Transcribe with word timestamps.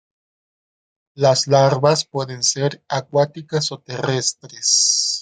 Las 1.13 1.45
larvas 1.45 2.05
pueden 2.05 2.41
ser 2.41 2.83
acuáticas 2.89 3.71
o 3.71 3.77
terrestres. 3.81 5.19